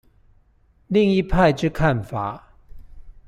[0.87, 2.53] 另一派之看法